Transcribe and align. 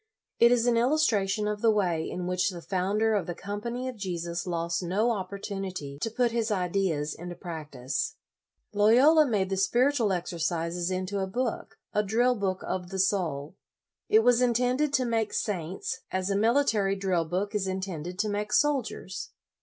It 0.39 0.51
is 0.51 0.65
an 0.65 0.77
illustration 0.77 1.47
of 1.47 1.61
the 1.61 1.69
way 1.69 2.09
in 2.09 2.25
which 2.25 2.49
the 2.49 2.59
founder 2.63 3.13
of 3.13 3.27
the 3.27 3.35
Com 3.35 3.61
pany 3.61 3.87
of 3.87 3.97
Jesus 3.97 4.47
lost 4.47 4.81
no 4.81 5.11
opportunity 5.11 5.99
to 5.99 6.09
put 6.09 6.31
his 6.31 6.49
ideas 6.49 7.13
into 7.13 7.35
practice. 7.35 8.15
Loyola 8.73 9.27
made 9.27 9.51
the 9.51 9.57
Spiritual 9.57 10.11
Exercises 10.11 10.89
into 10.89 11.19
a 11.19 11.27
book, 11.27 11.77
a 11.93 12.01
drill 12.01 12.33
book 12.33 12.63
of 12.65 12.89
the 12.89 12.97
soul. 12.97 13.55
It 14.09 14.23
was 14.23 14.41
intended 14.41 14.91
to 14.93 15.05
make 15.05 15.33
saints, 15.35 15.99
as 16.09 16.31
a 16.31 16.35
military 16.35 16.95
drill 16.95 17.25
book 17.25 17.53
is 17.53 17.67
intended 17.67 18.17
to 18.17 18.27
make 18.27 18.53
soldiers. 18.53 19.29